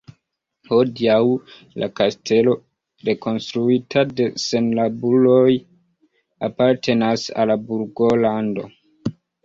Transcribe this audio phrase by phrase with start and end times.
[0.69, 1.17] Hodiaŭ
[1.83, 2.55] la kastelo,
[3.11, 5.47] rekonstruita de senlaboruloj,
[6.51, 8.71] apartenas al Burgolando.